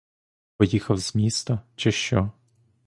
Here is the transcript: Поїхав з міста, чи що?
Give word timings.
Поїхав 0.57 0.97
з 0.97 1.15
міста, 1.15 1.61
чи 1.75 1.91
що? 1.91 2.31